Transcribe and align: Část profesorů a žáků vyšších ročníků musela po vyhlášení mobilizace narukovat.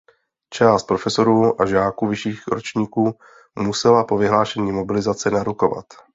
Část 0.53 0.83
profesorů 0.83 1.61
a 1.61 1.65
žáků 1.65 2.07
vyšších 2.07 2.47
ročníků 2.47 3.13
musela 3.59 4.03
po 4.03 4.17
vyhlášení 4.17 4.71
mobilizace 4.71 5.29
narukovat. 5.31 5.85